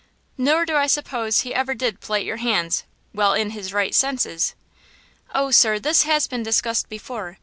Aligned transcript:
"Nor 0.35 0.65
do 0.65 0.75
I 0.75 0.87
suppose 0.87 1.41
he 1.41 1.53
ever 1.53 1.75
did 1.75 1.99
plight 1.99 2.25
your 2.25 2.37
hands–while 2.37 3.35
in 3.35 3.51
his 3.51 3.71
right 3.71 3.93
senses!" 3.93 4.55
"Oh, 5.35 5.51
sir, 5.51 5.77
this 5.77 6.05
has 6.05 6.25
been 6.25 6.41
discussed 6.41 6.89
before. 6.89 7.37